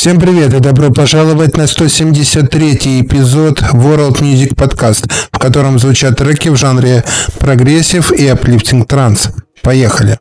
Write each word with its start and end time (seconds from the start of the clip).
Всем 0.00 0.18
привет 0.18 0.54
и 0.54 0.60
добро 0.60 0.90
пожаловать 0.90 1.58
на 1.58 1.66
173 1.66 3.02
эпизод 3.02 3.60
World 3.60 4.22
Music 4.22 4.54
Podcast, 4.54 5.06
в 5.30 5.38
котором 5.38 5.78
звучат 5.78 6.16
треки 6.16 6.48
в 6.48 6.56
жанре 6.56 7.04
прогрессив 7.38 8.10
и 8.10 8.26
аплифтинг 8.26 8.88
транс. 8.88 9.28
Поехали! 9.60 10.18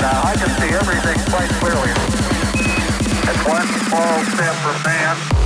Now 0.00 0.22
uh, 0.22 0.28
I 0.28 0.34
can 0.34 0.48
see 0.58 0.74
everything 0.74 1.18
quite 1.28 1.50
clearly. 1.60 1.90
It's 3.28 3.44
one 3.46 3.66
small 3.84 4.24
step 4.32 4.54
for 4.64 4.88
man. 4.88 5.39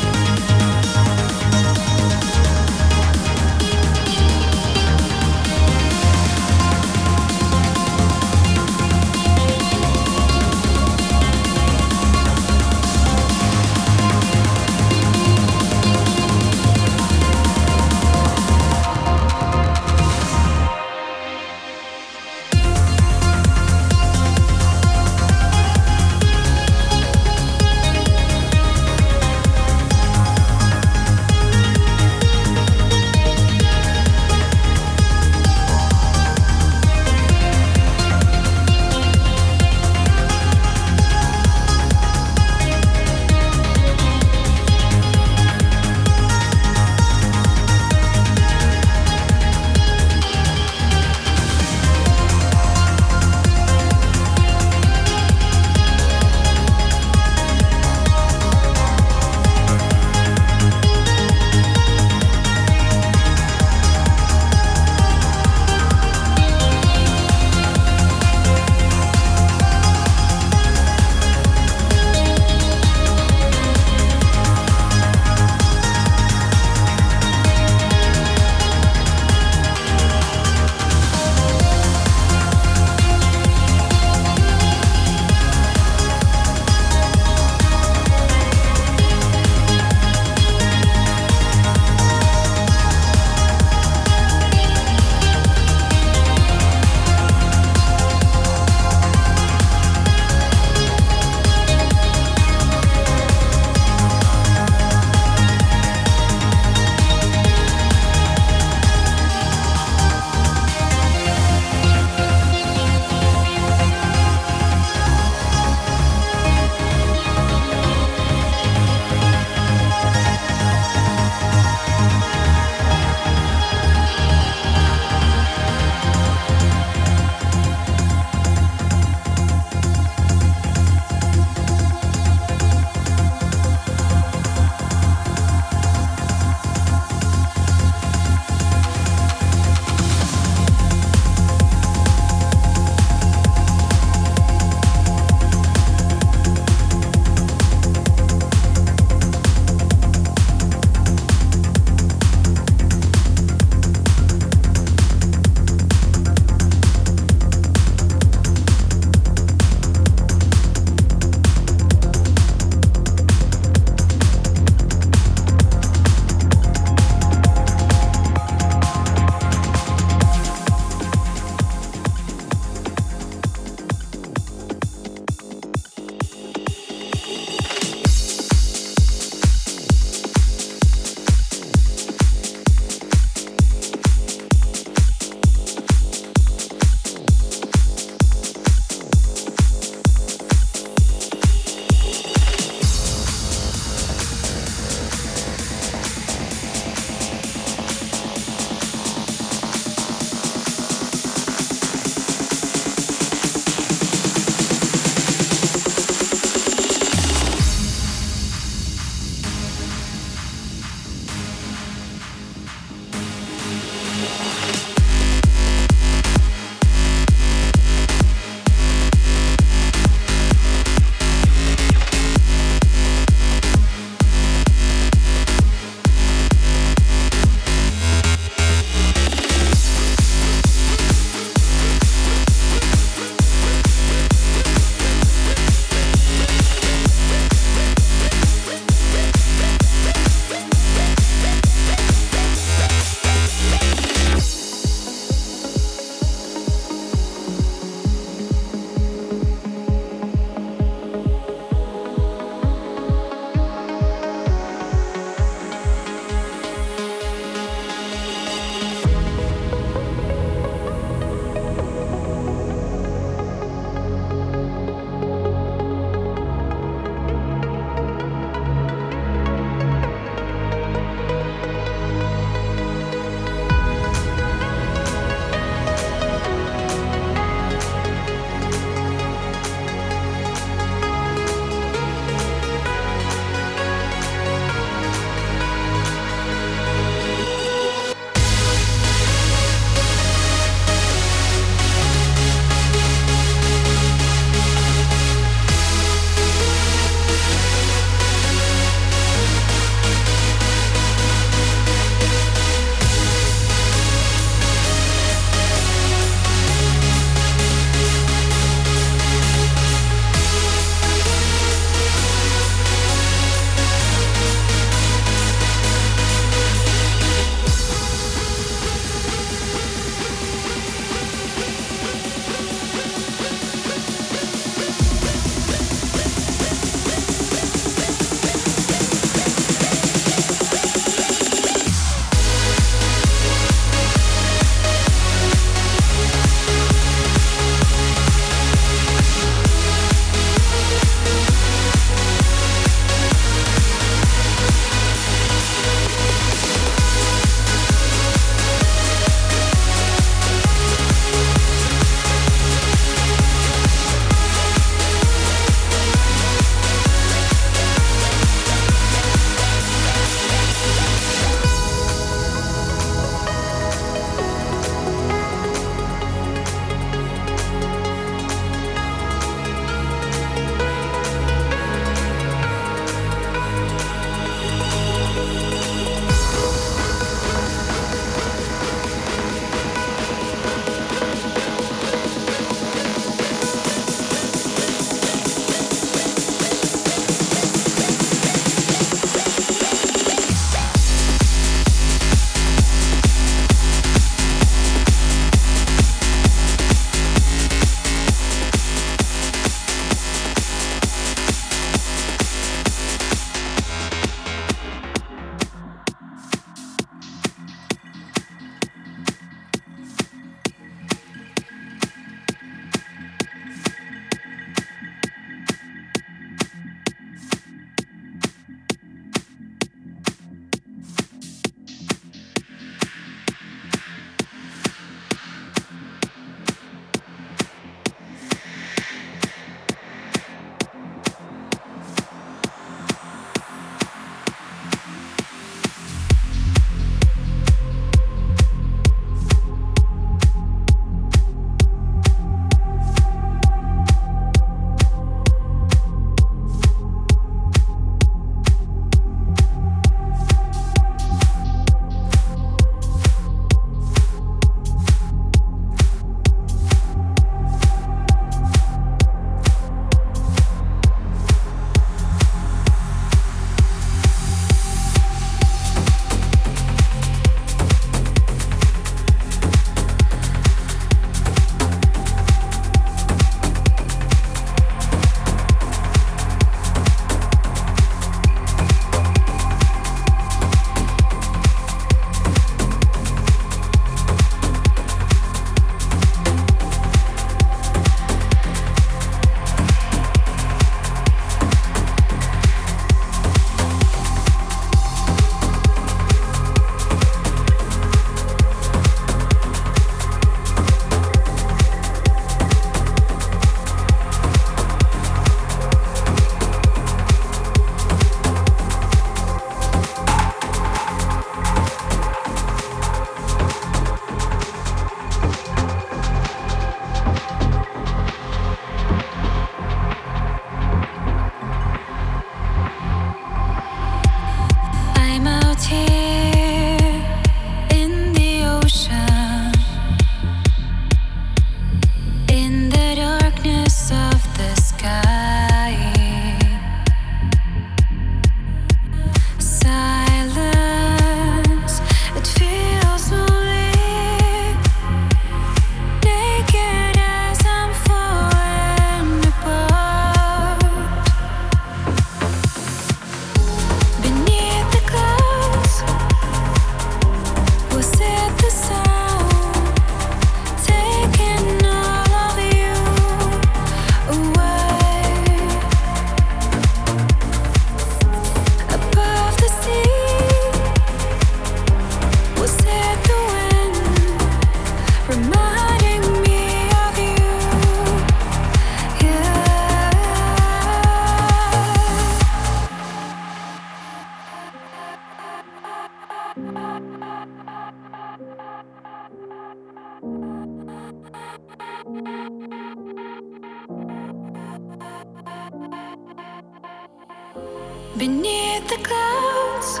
Beneath 598.18 598.86
the 598.88 598.98
clouds 599.02 600.00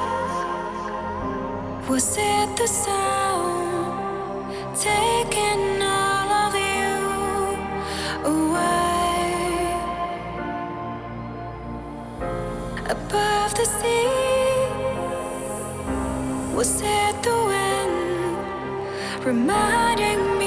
was 1.88 2.16
it 2.18 2.56
the 2.56 2.66
sound 2.66 3.96
taken? 4.76 5.49
Was 16.60 16.82
it 16.82 17.22
the 17.22 17.38
wind 17.50 18.36
reminding 19.24 20.20
me 20.38 20.39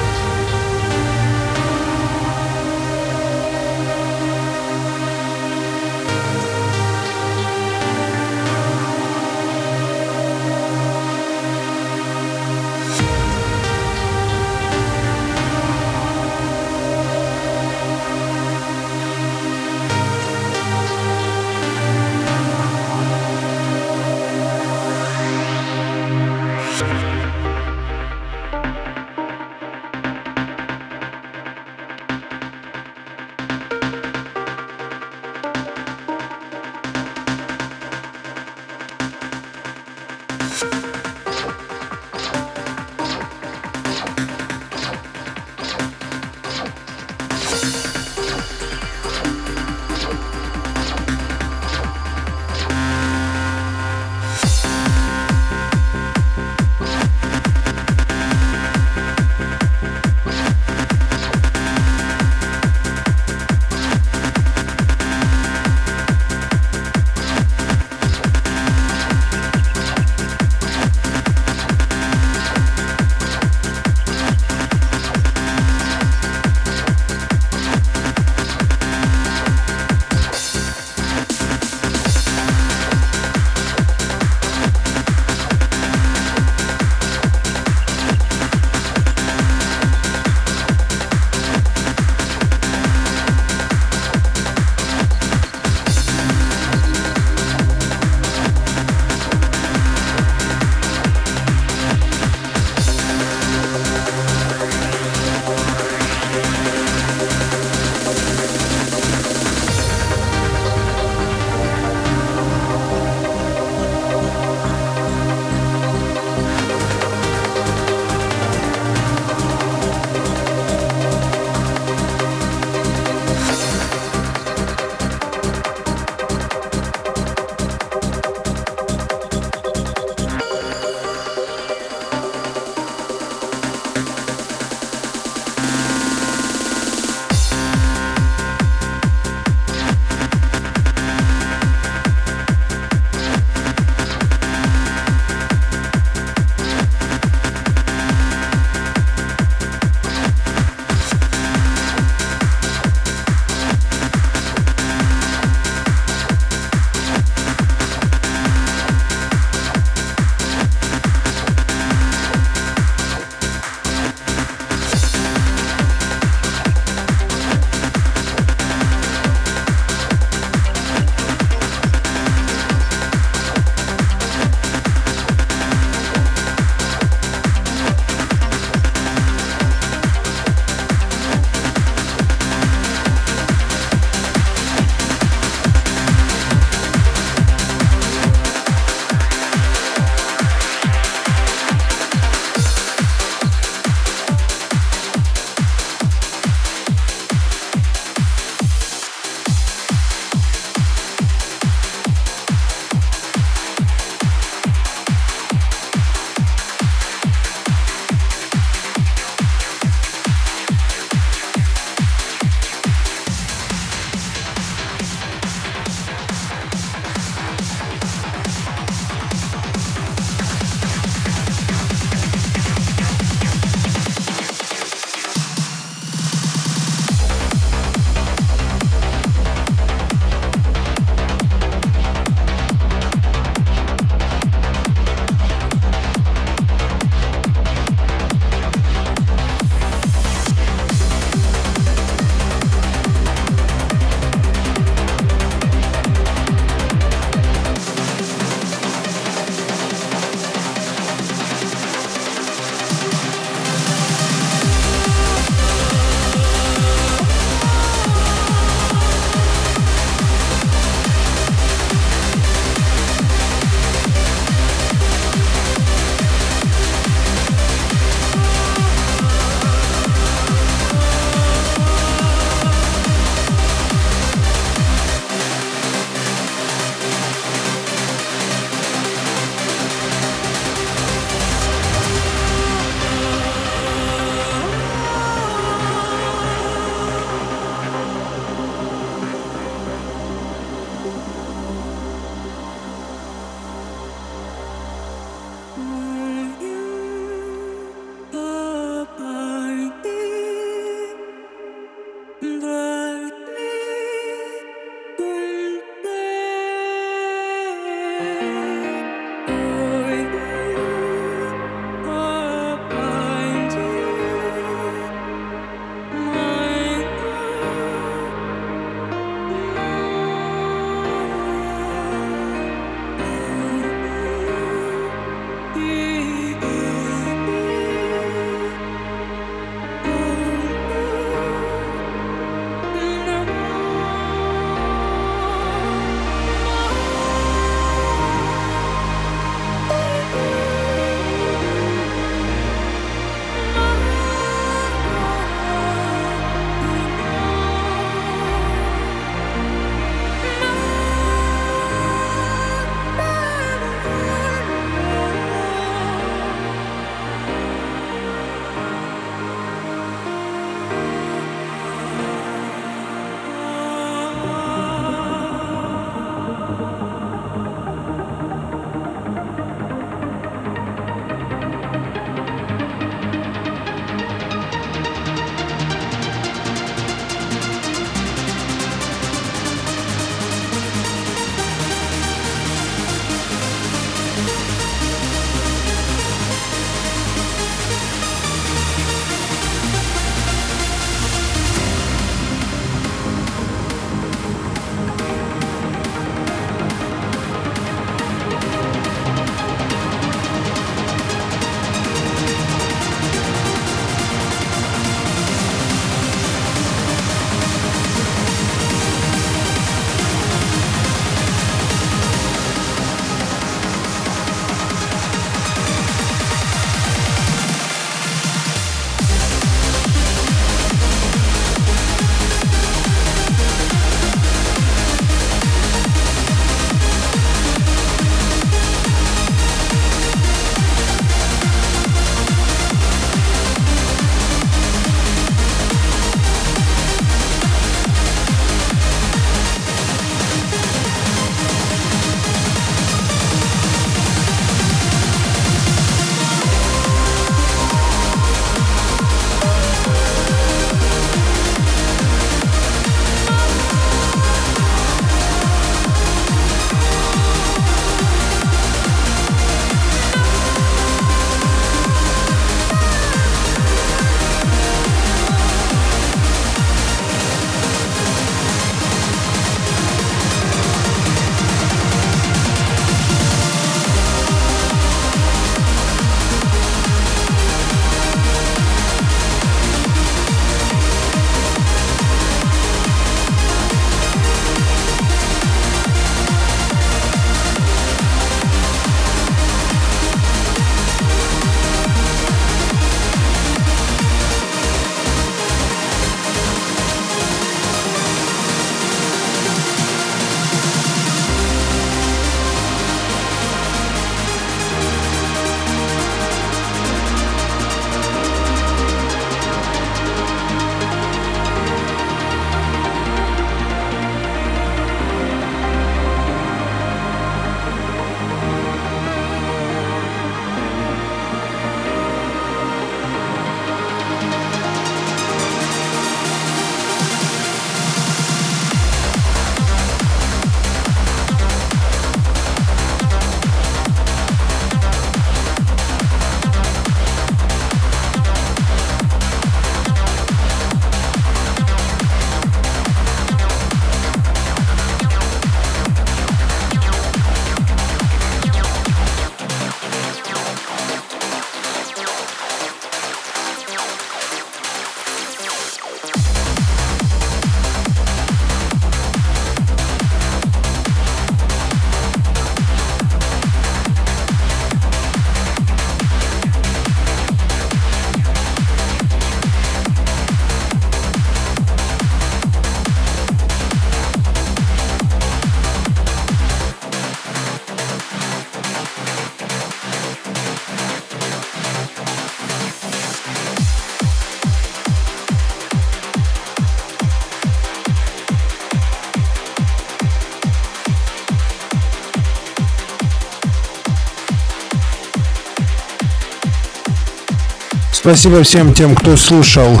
Спасибо 598.24 598.62
всем 598.62 598.94
тем, 598.94 599.14
кто 599.14 599.36
слушал 599.36 600.00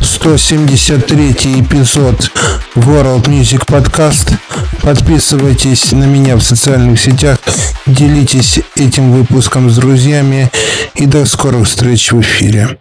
173 0.00 1.60
эпизод 1.60 2.30
World 2.76 3.24
Music 3.24 3.66
Podcast. 3.66 4.32
Подписывайтесь 4.80 5.90
на 5.90 6.04
меня 6.04 6.36
в 6.36 6.40
социальных 6.40 7.00
сетях, 7.00 7.40
делитесь 7.84 8.60
этим 8.76 9.10
выпуском 9.10 9.70
с 9.70 9.76
друзьями 9.78 10.52
и 10.94 11.06
до 11.06 11.26
скорых 11.26 11.66
встреч 11.66 12.12
в 12.12 12.20
эфире. 12.20 12.78